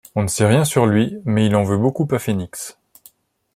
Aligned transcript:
On 0.15 0.23
ne 0.23 0.27
sait 0.27 0.47
rien 0.47 0.65
sur 0.65 0.87
lui 0.87 1.19
mais 1.25 1.45
il 1.45 1.55
en 1.55 1.63
veut 1.63 1.77
beaucoup 1.77 2.07
à 2.09 2.17
Phoenix. 2.17 2.75